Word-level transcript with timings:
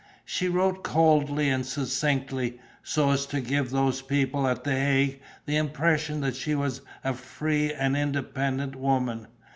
She 0.25 0.47
wrote 0.49 0.83
coldly 0.83 1.47
and 1.51 1.63
succinctly, 1.63 2.59
so 2.81 3.11
as 3.11 3.27
to 3.27 3.39
give 3.39 3.69
those 3.69 4.01
people 4.01 4.47
at 4.47 4.63
the 4.63 4.71
Hague 4.73 5.21
the 5.45 5.57
impression 5.57 6.21
that 6.21 6.35
she 6.35 6.55
was 6.55 6.81
a 7.03 7.13
free 7.13 7.71
and 7.71 7.95
independent 7.95 8.75
woman. 8.75 9.27